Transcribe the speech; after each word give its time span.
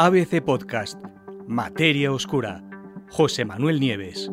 ABC 0.00 0.40
Podcast, 0.40 0.96
Materia 1.48 2.12
Oscura, 2.12 2.62
José 3.10 3.44
Manuel 3.44 3.80
Nieves. 3.80 4.30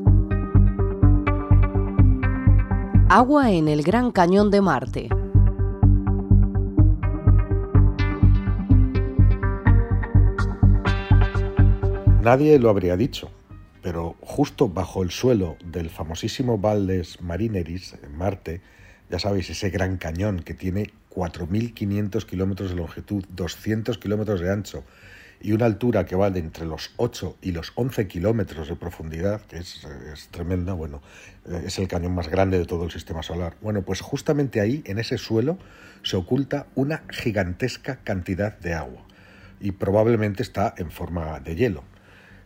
Agua 3.09 3.51
en 3.51 3.67
el 3.67 3.81
Gran 3.81 4.11
Cañón 4.11 4.51
de 4.51 4.61
Marte. 4.61 5.09
Nadie 12.21 12.59
lo 12.59 12.69
habría 12.69 12.95
dicho, 12.95 13.31
pero 13.81 14.17
justo 14.21 14.69
bajo 14.69 15.01
el 15.01 15.09
suelo 15.09 15.57
del 15.65 15.89
famosísimo 15.89 16.59
Valles 16.59 17.23
Marineris, 17.23 17.95
en 18.03 18.15
Marte, 18.15 18.61
ya 19.09 19.17
sabéis, 19.17 19.49
ese 19.49 19.71
gran 19.71 19.97
cañón 19.97 20.41
que 20.41 20.53
tiene 20.53 20.91
4.500 21.09 22.23
kilómetros 22.27 22.69
de 22.69 22.75
longitud, 22.75 23.25
200 23.29 23.97
kilómetros 23.97 24.41
de 24.41 24.51
ancho 24.51 24.83
y 25.41 25.51
una 25.51 25.65
altura 25.65 26.05
que 26.05 26.15
va 26.15 26.29
de 26.29 26.39
entre 26.39 26.65
los 26.65 26.91
8 26.97 27.37
y 27.41 27.51
los 27.51 27.71
11 27.75 28.07
kilómetros 28.07 28.67
de 28.67 28.75
profundidad, 28.75 29.41
que 29.41 29.57
es, 29.57 29.85
es, 30.11 30.27
tremenda, 30.29 30.73
bueno, 30.73 31.01
eh, 31.45 31.63
es 31.65 31.77
el 31.79 31.87
cañón 31.87 32.15
más 32.15 32.29
grande 32.29 32.57
de 32.57 32.65
todo 32.65 32.85
el 32.85 32.91
sistema 32.91 33.23
solar. 33.23 33.55
Bueno, 33.61 33.83
pues 33.83 34.01
justamente 34.01 34.61
ahí, 34.61 34.81
en 34.85 34.99
ese 34.99 35.17
suelo, 35.17 35.57
se 36.03 36.17
oculta 36.17 36.67
una 36.75 37.03
gigantesca 37.09 37.97
cantidad 38.03 38.57
de 38.59 38.73
agua 38.73 39.05
y 39.59 39.71
probablemente 39.71 40.43
está 40.43 40.73
en 40.77 40.91
forma 40.91 41.39
de 41.39 41.55
hielo. 41.55 41.83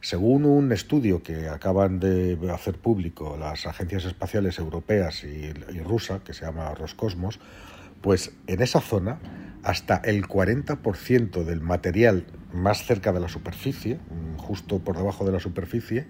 Según 0.01 0.45
un 0.45 0.71
estudio 0.71 1.21
que 1.21 1.49
acaban 1.49 1.99
de 1.99 2.37
hacer 2.53 2.75
público 2.75 3.35
las 3.37 3.65
agencias 3.65 4.05
espaciales 4.05 4.57
europeas 4.57 5.25
y, 5.25 5.51
y 5.73 5.79
rusa, 5.81 6.21
que 6.23 6.33
se 6.33 6.45
llama 6.45 6.73
Roscosmos, 6.73 7.39
pues 8.01 8.31
en 8.47 8.61
esa 8.61 8.79
zona 8.79 9.19
hasta 9.63 9.97
el 9.97 10.25
40% 10.25 11.43
del 11.43 11.59
material 11.59 12.25
más 12.53 12.85
cerca 12.85 13.11
de 13.11 13.19
la 13.19 13.29
superficie, 13.29 13.99
justo 14.37 14.79
por 14.79 14.97
debajo 14.97 15.25
de 15.25 15.31
la 15.31 15.39
superficie, 15.39 16.07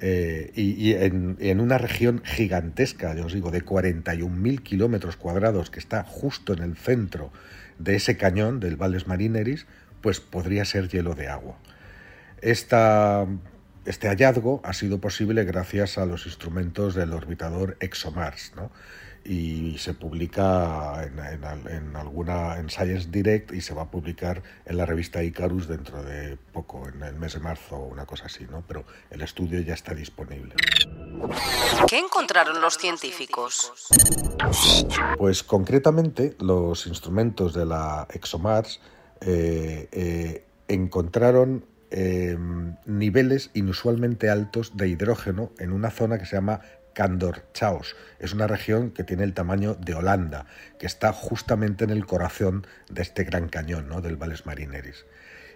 eh, 0.00 0.52
y, 0.54 0.92
en, 0.92 1.60
una 1.60 1.76
región 1.78 2.22
gigantesca, 2.24 3.14
ya 3.14 3.24
os 3.24 3.32
digo, 3.32 3.50
de 3.50 3.64
41.000 3.64 4.62
kilómetros 4.62 5.16
cuadrados, 5.16 5.70
que 5.70 5.80
está 5.80 6.04
justo 6.04 6.52
en 6.52 6.62
el 6.62 6.76
centro 6.76 7.32
de 7.78 7.96
ese 7.96 8.16
cañón 8.16 8.60
del 8.60 8.76
Valles 8.76 9.06
Marineris, 9.06 9.66
pues 10.00 10.20
podría 10.20 10.64
ser 10.64 10.88
hielo 10.88 11.14
de 11.14 11.28
agua. 11.28 11.58
Esta, 12.40 13.26
este 13.86 14.08
hallazgo 14.08 14.60
ha 14.64 14.72
sido 14.72 15.00
posible 15.00 15.44
gracias 15.44 15.98
a 15.98 16.06
los 16.06 16.26
instrumentos 16.26 16.94
del 16.94 17.12
orbitador 17.12 17.76
ExoMars, 17.80 18.52
¿no? 18.54 18.70
Y 19.28 19.76
se 19.76 19.92
publica 19.92 21.04
en, 21.04 21.18
en, 21.18 21.68
en, 21.68 21.96
alguna 21.96 22.58
en 22.58 22.70
Science 22.70 23.08
Direct 23.10 23.52
y 23.52 23.60
se 23.60 23.74
va 23.74 23.82
a 23.82 23.90
publicar 23.90 24.42
en 24.64 24.78
la 24.78 24.86
revista 24.86 25.22
Icarus 25.22 25.68
dentro 25.68 26.02
de 26.02 26.38
poco, 26.54 26.88
en 26.88 27.02
el 27.02 27.14
mes 27.16 27.34
de 27.34 27.40
marzo 27.40 27.76
o 27.76 27.88
una 27.88 28.06
cosa 28.06 28.24
así, 28.24 28.46
¿no? 28.50 28.64
Pero 28.66 28.86
el 29.10 29.20
estudio 29.20 29.60
ya 29.60 29.74
está 29.74 29.92
disponible. 29.92 30.54
¿Qué 31.86 31.98
encontraron 31.98 32.62
los 32.62 32.78
científicos? 32.78 33.72
Pues 35.18 35.42
concretamente 35.42 36.34
los 36.40 36.86
instrumentos 36.86 37.52
de 37.52 37.66
la 37.66 38.08
ExoMars 38.10 38.80
eh, 39.20 39.88
eh, 39.92 40.46
encontraron 40.68 41.66
eh, 41.90 42.36
niveles 42.86 43.50
inusualmente 43.54 44.30
altos 44.30 44.76
de 44.76 44.88
hidrógeno 44.88 45.52
en 45.58 45.72
una 45.72 45.90
zona 45.90 46.18
que 46.18 46.26
se 46.26 46.36
llama 46.36 46.60
Candor 46.94 47.44
Chaos. 47.52 47.96
Es 48.18 48.32
una 48.32 48.46
región 48.46 48.90
que 48.90 49.04
tiene 49.04 49.24
el 49.24 49.34
tamaño 49.34 49.74
de 49.74 49.94
Holanda, 49.94 50.46
que 50.78 50.86
está 50.86 51.12
justamente 51.12 51.84
en 51.84 51.90
el 51.90 52.06
corazón 52.06 52.66
de 52.90 53.02
este 53.02 53.24
gran 53.24 53.48
cañón 53.48 53.88
¿no? 53.88 54.00
del 54.00 54.16
Valles 54.16 54.46
Marineris. 54.46 55.06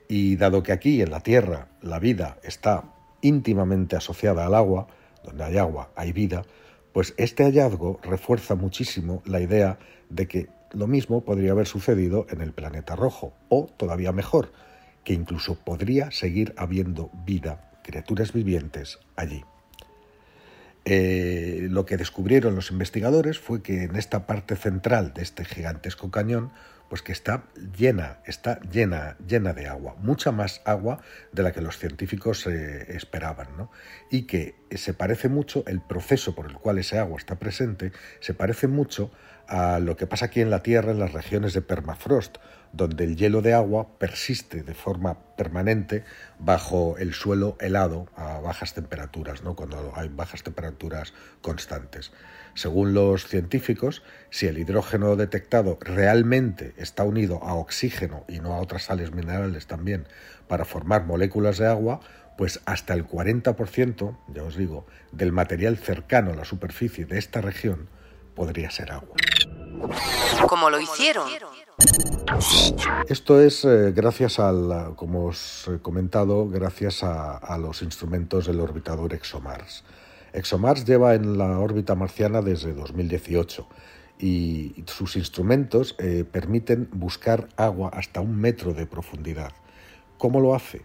Y 0.08 0.36
dado 0.36 0.62
que 0.62 0.72
aquí 0.72 1.03
en 1.03 1.10
la 1.10 1.20
Tierra 1.20 1.69
la 1.80 1.98
vida 1.98 2.38
está 2.42 2.84
íntimamente 3.22 3.97
asociada 3.97 4.47
al 4.47 4.55
agua, 4.55 4.88
donde 5.25 5.44
hay 5.44 5.59
agua 5.59 5.91
hay 5.97 6.12
vida, 6.12 6.44
pues 6.93 7.15
este 7.16 7.44
hallazgo 7.44 8.00
refuerza 8.03 8.54
muchísimo 8.54 9.22
la 9.25 9.41
idea 9.41 9.78
de 10.10 10.28
que 10.28 10.49
lo 10.72 10.87
mismo 10.87 11.25
podría 11.25 11.53
haber 11.53 11.66
sucedido 11.66 12.26
en 12.31 12.41
el 12.41 12.53
planeta 12.53 12.97
rojo, 12.97 13.34
o 13.49 13.66
todavía 13.76 14.12
mejor, 14.12 14.53
que 15.04 15.12
incluso 15.12 15.56
podría 15.56 16.10
seguir 16.10 16.54
habiendo 16.56 17.10
vida, 17.25 17.70
criaturas 17.82 18.32
vivientes 18.32 18.99
allí. 19.16 19.43
Eh, 20.84 21.69
lo 21.70 21.87
que 21.87 21.97
descubrieron 21.97 22.56
los 22.56 22.70
investigadores 22.70 23.38
fue 23.38 23.62
que 23.62 23.84
en 23.84 23.94
esta 23.94 24.26
parte 24.26 24.56
central 24.56 25.15
de 25.15 25.22
este 25.22 25.44
gigantesco 25.44 26.10
cañón, 26.10 26.50
pues 26.88 27.03
que 27.03 27.12
está 27.12 27.44
llena, 27.78 28.19
está 28.26 28.60
llena, 28.60 29.16
llena 29.26 29.53
de 29.53 29.66
agua, 29.69 29.97
mucha 30.00 30.32
más 30.32 30.60
agua 30.65 31.00
de 31.32 31.43
la 31.43 31.53
que 31.53 31.60
los 31.60 31.78
científicos 31.78 32.47
eh, 32.47 32.97
esperaban, 32.97 33.56
¿no? 33.56 33.70
Y 34.10 34.22
que 34.22 34.56
se 34.72 34.93
parece 34.93 35.28
mucho, 35.28 35.65
el 35.66 35.81
proceso 35.81 36.34
por 36.34 36.47
el 36.47 36.54
cual 36.54 36.78
ese 36.78 36.99
agua 36.99 37.16
está 37.16 37.38
presente, 37.38 37.93
se 38.20 38.34
parece 38.34 38.66
mucho 38.66 39.10
a 39.48 39.78
lo 39.78 39.97
que 39.97 40.06
pasa 40.06 40.26
aquí 40.26 40.41
en 40.41 40.50
la 40.50 40.62
Tierra 40.62 40.92
en 40.92 40.98
las 40.98 41.12
regiones 41.12 41.53
de 41.53 41.62
permafrost, 41.62 42.38
donde 42.72 43.04
el 43.04 43.16
hielo 43.16 43.42
de 43.42 43.53
agua 43.53 43.98
persiste 43.98 44.62
de 44.62 44.75
forma 44.75 45.19
permanente 45.36 46.04
bajo 46.38 46.97
el 46.98 47.12
suelo 47.12 47.56
helado 47.60 48.08
a 48.16 48.41
bajas 48.41 48.75
temperaturas, 48.75 49.42
¿no? 49.42 49.54
cuando 49.54 49.92
hay 49.94 50.08
bajas 50.08 50.42
temperaturas 50.42 51.12
constantes. 51.42 52.12
Según 52.54 52.94
los 52.94 53.26
científicos, 53.26 54.02
si 54.31 54.47
el 54.47 54.58
hidrógeno 54.58 55.16
detectado 55.16 55.78
realmente 55.81 56.75
está 56.76 57.04
unido 57.04 57.42
a 57.42 57.54
oxígeno 57.54 58.25
y 58.28 58.41
no 58.41 58.54
a 58.54 58.60
otras 58.60 58.84
sales 58.84 59.12
minerales 59.12 59.66
también 59.66 60.06
para 60.48 60.64
formar 60.64 61.04
moléculas 61.04 61.58
de 61.58 61.66
agua, 61.66 62.00
pues 62.36 62.60
hasta 62.64 62.94
el 62.94 63.06
40%, 63.06 64.16
ya 64.34 64.42
os 64.42 64.56
digo, 64.56 64.86
del 65.12 65.32
material 65.32 65.76
cercano 65.76 66.32
a 66.32 66.36
la 66.36 66.44
superficie 66.44 67.04
de 67.04 67.19
esta 67.19 67.41
región 67.41 67.88
podría 68.34 68.70
ser 68.70 68.93
agua. 68.93 69.16
¿Cómo 70.48 70.70
lo 70.70 70.81
hicieron? 70.81 71.28
Esto 73.09 73.41
es 73.41 73.65
eh, 73.65 73.93
gracias 73.93 74.38
al, 74.38 74.94
como 74.97 75.26
os 75.26 75.69
he 75.69 75.78
comentado, 75.81 76.48
gracias 76.48 77.03
a, 77.03 77.37
a, 77.37 77.59
los 77.59 77.82
instrumentos 77.82 78.47
del 78.47 78.60
orbitador 78.60 79.12
ExoMars. 79.12 79.84
ExoMars 80.32 80.84
lleva 80.84 81.15
en 81.15 81.37
la 81.37 81.59
órbita 81.59 81.94
marciana 81.94 82.41
desde 82.41 82.72
2018 82.72 83.66
y 84.22 84.84
sus 84.87 85.16
instrumentos 85.16 85.97
eh, 85.99 86.25
permiten 86.31 86.88
buscar 86.93 87.49
agua 87.56 87.91
hasta 87.93 88.20
un 88.20 88.41
metro 88.41 88.72
de 88.72 88.87
profundidad. 88.87 89.53
¿Cómo 90.16 90.41
lo 90.41 90.54
hace? 90.54 90.82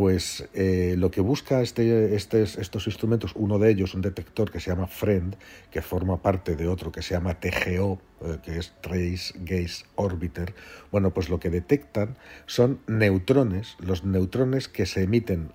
Pues 0.00 0.48
eh, 0.54 0.94
lo 0.96 1.10
que 1.10 1.20
busca 1.20 1.60
este, 1.60 2.14
estos 2.14 2.86
instrumentos, 2.86 3.32
uno 3.34 3.58
de 3.58 3.70
ellos, 3.70 3.92
un 3.92 4.00
detector 4.00 4.50
que 4.50 4.58
se 4.58 4.70
llama 4.70 4.86
FRIEND, 4.86 5.34
que 5.70 5.82
forma 5.82 6.22
parte 6.22 6.56
de 6.56 6.68
otro 6.68 6.90
que 6.90 7.02
se 7.02 7.12
llama 7.12 7.38
TGO, 7.38 8.00
eh, 8.22 8.38
que 8.42 8.56
es 8.56 8.72
Trace 8.80 9.34
Gaze 9.40 9.84
Orbiter, 9.96 10.54
bueno, 10.90 11.12
pues 11.12 11.28
lo 11.28 11.38
que 11.38 11.50
detectan 11.50 12.16
son 12.46 12.80
neutrones, 12.86 13.76
los 13.78 14.02
neutrones 14.02 14.68
que 14.68 14.86
se 14.86 15.02
emiten 15.02 15.52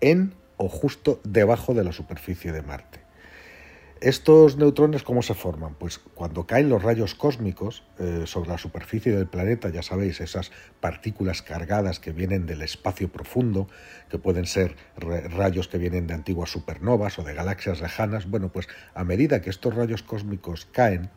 en 0.00 0.34
o 0.58 0.68
justo 0.68 1.20
debajo 1.24 1.74
de 1.74 1.82
la 1.82 1.90
superficie 1.90 2.52
de 2.52 2.62
Marte. 2.62 3.01
¿Estos 4.02 4.56
neutrones 4.56 5.04
cómo 5.04 5.22
se 5.22 5.32
forman? 5.32 5.76
Pues 5.76 6.00
cuando 6.00 6.44
caen 6.44 6.68
los 6.68 6.82
rayos 6.82 7.14
cósmicos 7.14 7.84
eh, 8.00 8.24
sobre 8.26 8.50
la 8.50 8.58
superficie 8.58 9.14
del 9.14 9.28
planeta, 9.28 9.68
ya 9.68 9.82
sabéis, 9.82 10.20
esas 10.20 10.50
partículas 10.80 11.40
cargadas 11.40 12.00
que 12.00 12.10
vienen 12.10 12.44
del 12.44 12.62
espacio 12.62 13.12
profundo, 13.12 13.68
que 14.10 14.18
pueden 14.18 14.46
ser 14.46 14.74
rayos 14.96 15.68
que 15.68 15.78
vienen 15.78 16.08
de 16.08 16.14
antiguas 16.14 16.50
supernovas 16.50 17.20
o 17.20 17.22
de 17.22 17.32
galaxias 17.32 17.80
lejanas, 17.80 18.28
bueno, 18.28 18.48
pues 18.48 18.66
a 18.92 19.04
medida 19.04 19.40
que 19.40 19.50
estos 19.50 19.72
rayos 19.72 20.02
cósmicos 20.02 20.66
caen, 20.72 21.08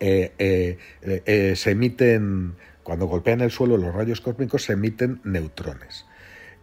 eh, 0.00 0.78
eh, 1.02 1.54
se 1.54 1.70
emiten, 1.70 2.56
cuando 2.82 3.06
golpean 3.06 3.42
el 3.42 3.52
suelo 3.52 3.76
los 3.76 3.94
rayos 3.94 4.20
cósmicos, 4.20 4.64
se 4.64 4.72
emiten 4.72 5.20
neutrones. 5.22 6.04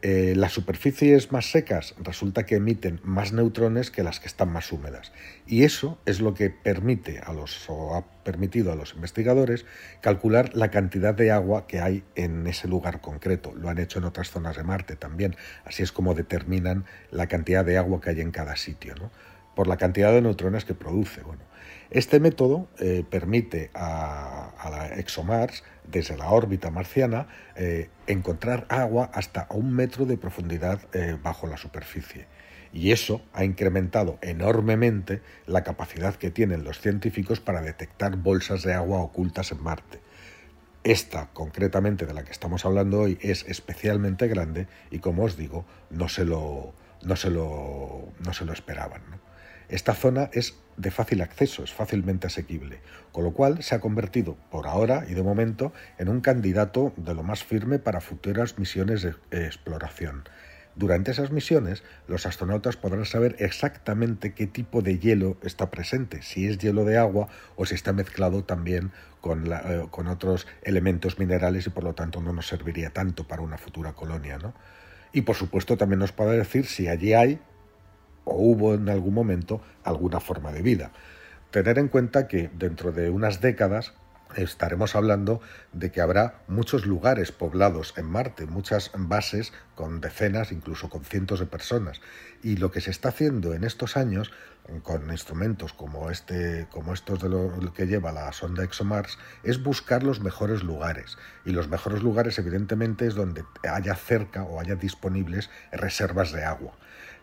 Eh, 0.02 0.34
las 0.38 0.54
superficies 0.54 1.34
más 1.34 1.52
secas 1.52 1.94
resulta 2.02 2.46
que 2.46 2.56
emiten 2.56 3.02
más 3.04 3.34
neutrones 3.34 3.92
que 3.92 4.02
las 4.02 4.22
que 4.22 4.28
están 4.28 4.50
más 4.50 4.72
húmedas. 4.72 5.12
Y 5.46 5.66
eso 5.66 6.00
es 6.06 6.22
lo 6.22 6.34
que 6.34 6.50
permite 6.50 7.20
a 7.20 7.34
los, 7.34 7.70
o 7.70 7.96
ha 7.96 8.06
permitido 8.24 8.72
a 8.72 8.76
los 8.76 8.94
investigadores 8.94 9.66
calcular 10.00 10.56
la 10.56 10.72
cantidad 10.72 11.14
de 11.14 11.32
agua 11.32 11.68
que 11.68 11.82
hay 11.82 12.04
en 12.16 12.48
ese 12.48 12.70
lugar 12.70 13.02
concreto. 13.02 13.54
Lo 13.54 13.68
han 13.68 13.78
hecho 13.78 14.00
en 14.00 14.06
otras 14.06 14.30
zonas 14.30 14.56
de 14.56 14.64
Marte 14.64 14.96
también. 14.96 15.36
Así 15.66 15.84
es 15.84 15.92
como 15.92 16.14
determinan 16.14 16.86
la 17.12 17.28
cantidad 17.28 17.66
de 17.66 17.78
agua 17.78 18.00
que 18.00 18.12
hay 18.12 18.22
en 18.22 18.32
cada 18.32 18.56
sitio, 18.56 18.96
¿no? 18.96 19.12
Por 19.60 19.68
la 19.68 19.76
cantidad 19.76 20.14
de 20.14 20.22
neutrones 20.22 20.64
que 20.64 20.74
produce. 20.74 21.20
Bueno, 21.20 21.42
este 21.90 22.22
método 22.22 22.70
eh, 22.80 23.04
permite 23.10 23.72
a, 23.74 24.54
la 24.72 24.98
ExoMars, 24.98 25.66
desde 25.86 26.16
la 26.16 26.30
órbita 26.30 26.72
marciana, 26.72 27.28
eh, 27.58 27.90
encontrar 28.08 28.66
agua 28.70 29.12
hasta 29.14 29.48
un 29.50 29.74
metro 29.74 30.06
de 30.06 30.16
profundidad 30.16 30.80
eh, 30.94 31.18
bajo 31.22 31.46
la 31.46 31.58
superficie. 31.58 32.26
Y 32.72 32.94
eso 32.94 33.22
ha 33.34 33.44
incrementado 33.44 34.18
enormemente 34.22 35.22
la 35.46 35.66
capacidad 35.66 36.16
que 36.16 36.32
tienen 36.32 36.64
los 36.64 36.80
científicos 36.80 37.42
para 37.42 37.60
detectar 37.62 38.16
bolsas 38.16 38.64
de 38.64 38.74
agua 38.74 39.02
ocultas 39.02 39.52
en 39.52 39.62
Marte. 39.62 40.00
Esta, 40.86 41.28
concretamente, 41.34 42.06
de 42.06 42.14
la 42.14 42.24
que 42.24 42.32
estamos 42.32 42.64
hablando 42.64 43.02
hoy, 43.02 43.18
es 43.22 43.44
especialmente 43.46 44.30
grande 44.30 44.68
y, 44.90 45.00
como 45.00 45.26
os 45.26 45.36
digo, 45.36 45.66
no 45.90 46.08
se 46.08 46.24
lo, 46.24 46.74
no 47.04 47.18
se 47.18 47.30
lo, 47.30 48.08
no 48.24 48.32
se 48.32 48.46
lo 48.46 48.54
esperaban. 48.54 49.02
Esta 49.70 49.94
zona 49.94 50.30
es 50.34 50.56
de 50.78 50.92
fácil 50.92 51.22
acceso, 51.22 51.64
es 51.64 51.74
fácilmente 51.74 52.28
asequible, 52.28 52.80
con 53.12 53.24
lo 53.24 53.32
cual 53.34 53.64
se 53.64 53.76
ha 53.76 53.80
convertido, 53.80 54.36
por 54.50 54.68
ahora 54.68 55.06
y 55.08 55.14
de 55.14 55.24
momento, 55.24 55.74
en 55.98 56.10
un 56.10 56.22
candidato 56.22 56.94
de 56.98 57.14
lo 57.14 57.24
más 57.24 57.44
firme 57.44 57.80
para 57.80 58.02
futuras 58.02 58.58
misiones 58.58 59.04
de 59.04 59.46
exploración. 59.46 60.24
Durante 60.80 61.12
esas 61.12 61.32
misiones, 61.32 61.84
los 62.08 62.26
astronautas 62.26 62.78
podrán 62.78 63.04
saber 63.04 63.36
exactamente 63.40 64.34
qué 64.34 64.48
tipo 64.48 64.82
de 64.82 64.98
hielo 64.98 65.36
está 65.44 65.70
presente, 65.70 66.22
si 66.22 66.48
es 66.48 66.58
hielo 66.58 66.86
de 66.86 66.98
agua 66.98 67.28
o 67.58 67.66
si 67.66 67.76
está 67.76 67.92
mezclado 67.92 68.46
también 68.46 68.94
con, 69.20 69.52
eh, 69.52 69.86
otros 69.92 70.48
elementos 70.62 71.20
minerales 71.20 71.68
y 71.68 71.70
por 71.70 71.84
lo 71.84 71.96
tanto 71.96 72.22
no 72.22 72.32
nos 72.32 72.48
serviría 72.48 72.92
tanto 72.92 73.28
para 73.28 73.42
una 73.42 73.58
futura 73.58 73.92
colonia. 73.92 74.38
¿no? 74.38 74.54
Y 75.12 75.24
por 75.24 75.36
supuesto 75.36 75.76
también 75.76 76.00
nos 76.00 76.14
podrá 76.14 76.32
decir 76.32 76.66
si 76.66 76.88
allí 76.88 77.14
hay 77.14 77.42
o 78.30 78.36
hubo 78.36 78.74
en 78.76 78.88
algún 78.90 79.14
momento 79.14 79.62
alguna 79.84 80.20
forma 80.20 80.52
de 80.52 80.62
vida. 80.62 80.92
Tener 81.52 81.80
en 81.80 81.88
cuenta 81.88 82.28
que 82.28 82.50
dentro 82.54 82.92
de 82.92 83.10
unas 83.10 83.42
décadas 83.42 83.94
estaremos 84.36 84.96
hablando 84.96 85.42
de 85.74 85.92
que 85.92 86.02
habrá 86.02 86.42
muchos 86.48 86.86
lugares 86.86 87.32
poblados 87.32 87.94
en 87.98 88.06
Marte, 88.06 88.46
muchas 88.46 88.92
bases 88.96 89.52
con 89.76 90.02
decenas, 90.02 90.52
incluso 90.52 90.90
con 90.90 91.04
cientos 91.04 91.40
de 91.40 91.48
personas. 91.48 92.02
Y 92.44 92.58
lo 92.58 92.72
que 92.72 92.82
se 92.82 92.92
está 92.92 93.10
haciendo 93.10 93.54
en 93.54 93.64
estos 93.64 93.98
años, 93.98 94.32
con 94.84 95.10
instrumentos 95.12 95.74
como 95.74 96.10
este, 96.10 96.68
como 96.72 96.94
estos 96.94 97.22
de 97.22 97.30
lo 97.30 97.74
que 97.74 97.88
lleva 97.88 98.12
la 98.12 98.32
sonda 98.34 98.64
ExoMars, 98.64 99.18
es 99.44 99.64
buscar 99.64 100.04
los 100.04 100.22
mejores 100.22 100.64
lugares. 100.64 101.18
Y 101.46 101.52
los 101.52 101.70
mejores 101.70 102.04
lugares, 102.04 102.38
evidentemente, 102.40 103.08
es 103.08 103.16
donde 103.16 103.44
haya 103.70 103.96
cerca 103.96 104.44
o 104.44 104.60
haya 104.60 104.76
disponibles 104.76 105.50
reservas 105.72 106.32
de 106.32 106.44
agua. 106.46 106.74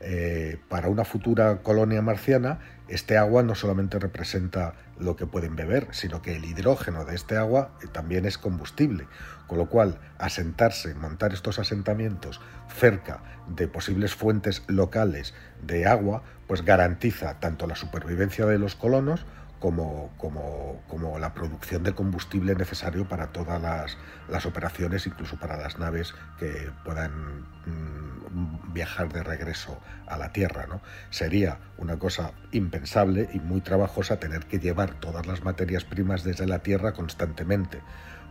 Eh, 0.01 0.59
para 0.69 0.89
una 0.89 1.05
futura 1.05 1.63
colonia 1.63 2.03
marciana, 2.03 2.59
este 2.89 3.17
agua 3.17 3.43
no 3.43 3.55
solamente 3.55 3.99
representa 3.99 4.75
lo 4.99 5.17
que 5.17 5.27
pueden 5.27 5.57
beber, 5.57 5.89
sino 5.93 6.21
que 6.21 6.37
el 6.37 6.45
hidrógeno 6.45 7.05
de 7.05 7.15
este 7.15 7.37
agua 7.37 7.77
eh, 7.83 7.87
también 7.91 8.27
es 8.27 8.37
combustible, 8.37 9.07
con 9.47 9.59
lo 9.59 9.69
cual 9.69 9.99
asentarse, 10.19 10.95
montar 10.95 11.33
estos 11.33 11.59
asentamientos 11.59 12.41
cerca 12.69 13.23
de 13.49 13.69
posibles 13.69 14.15
fuentes 14.15 14.65
locales 14.67 15.35
de 15.63 15.87
agua, 15.87 16.23
pues 16.47 16.65
garantiza 16.65 17.41
tanto 17.41 17.67
la 17.67 17.77
supervivencia 17.77 18.47
de 18.47 18.59
los 18.59 18.75
colonos 18.75 19.25
como, 19.59 20.11
como, 20.19 20.83
como, 20.89 21.19
la 21.19 21.33
producción 21.33 21.83
de 21.83 21.95
combustible 21.95 22.55
necesario 22.55 23.09
para 23.09 23.29
todas 23.29 23.61
las, 23.61 23.97
las 24.29 24.45
operaciones, 24.45 25.07
incluso 25.07 25.39
para 25.39 25.57
las 25.57 25.79
naves 25.79 26.15
que 26.39 26.71
puedan 26.85 27.41
mm, 27.65 28.73
viajar 28.73 29.13
de 29.13 29.23
regreso 29.23 29.81
a 30.07 30.19
la 30.19 30.33
Tierra. 30.33 30.67
¿no? 30.67 30.83
Sería 31.11 31.59
una 31.79 31.99
cosa 31.99 32.33
impensable 32.53 33.31
y 33.33 33.41
muy 33.41 33.63
trabajosa 33.63 34.21
tener 34.21 34.47
que 34.47 34.59
llevar 34.59 34.95
todas 35.01 35.27
las 35.27 35.43
materias 35.43 35.85
primas 35.85 36.23
desde 36.23 36.47
la 36.47 36.59
Tierra 36.59 36.93
constantemente. 36.93 37.81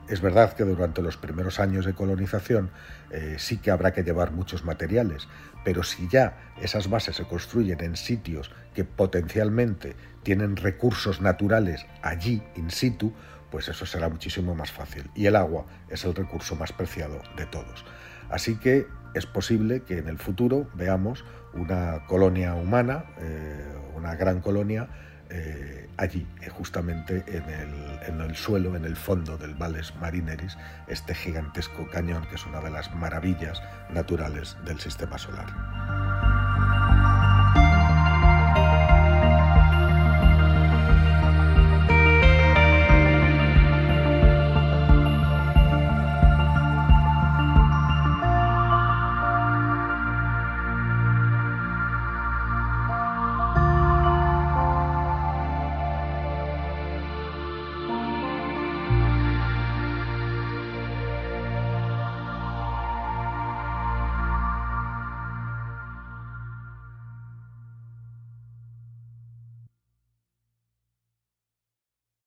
Es 0.08 0.22
verdad 0.22 0.54
que 0.54 0.64
durante 0.64 1.02
los 1.02 1.18
primeros 1.18 1.60
años 1.60 1.86
de 1.86 1.94
colonización 1.94 2.70
eh, 3.10 3.38
sí 3.40 3.58
que 3.58 3.72
habrá 3.72 3.92
que 3.92 4.04
llevar 4.04 4.32
muchos 4.32 4.64
materiales, 4.64 5.28
pero 5.64 5.82
si 5.82 6.08
ya 6.08 6.38
esas 6.62 6.90
bases 6.90 7.16
se 7.16 7.24
construyen 7.24 7.84
en 7.84 7.96
sitios 7.96 8.52
que 8.76 8.84
potencialmente 8.84 9.96
tienen 10.22 10.58
recursos 10.58 11.22
naturales 11.22 11.88
allí, 12.04 12.44
in 12.56 12.70
situ, 12.70 13.14
pues 13.50 13.68
eso 13.68 13.86
será 13.88 14.10
muchísimo 14.10 14.54
más 14.54 14.72
fácil. 14.72 15.10
Y 15.16 15.26
el 15.26 15.36
agua 15.36 15.66
es 15.90 16.06
el 16.06 16.14
recurso 16.14 16.56
más 16.56 16.72
preciado 16.72 17.22
de 17.36 17.48
todos. 17.48 17.84
Así 18.30 18.58
que 18.58 18.86
es 19.16 19.26
posible 19.26 19.82
que 19.82 19.98
en 19.98 20.08
el 20.08 20.20
futuro 20.20 20.70
veamos 20.76 21.26
una 21.54 22.06
colonia 22.06 22.54
humana, 22.54 23.06
eh, 23.20 23.74
una 23.96 24.16
gran 24.16 24.42
colonia, 24.42 24.90
eh, 25.30 25.90
allí, 25.98 26.28
eh, 26.42 26.50
justamente 26.50 27.24
en 27.28 27.44
el, 27.50 28.00
en 28.08 28.22
el, 28.22 28.36
suelo, 28.36 28.76
en 28.76 28.86
el 28.86 28.96
fondo 28.96 29.38
del 29.38 29.56
Valles 29.56 29.94
Marineris, 29.96 30.58
este 30.88 31.16
gigantesco 31.16 31.88
cañón 31.90 32.26
que 32.30 32.36
es 32.36 32.46
una 32.46 32.62
de 32.62 32.72
las 32.72 32.94
maravillas 32.96 33.62
naturales 33.94 34.56
del 34.66 34.80
sistema 34.80 35.18
solar. 35.18 36.15